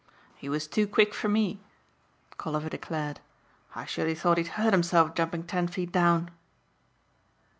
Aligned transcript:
"He 0.35 0.49
was 0.49 0.65
too 0.65 0.87
quick 0.87 1.13
for 1.13 1.29
me," 1.29 1.59
Colliver 2.37 2.69
declared. 2.69 3.19
"I 3.75 3.85
surely 3.85 4.15
thought 4.15 4.39
he'd 4.39 4.47
hurt 4.57 4.73
himself 4.73 5.13
jumping 5.13 5.43
ten 5.43 5.67
feet 5.67 5.91
down." 5.91 6.31